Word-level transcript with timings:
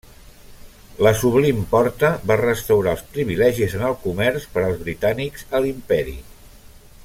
La 1.07 1.11
Sublim 1.19 1.59
Porta 1.73 2.09
va 2.31 2.37
restaurar 2.41 2.95
els 2.97 3.05
privilegis 3.17 3.77
en 3.81 3.85
el 3.91 3.95
comerç 4.07 4.49
per 4.57 4.65
als 4.71 4.83
britànics 4.87 5.47
a 5.59 5.63
l'Imperi. 5.67 6.17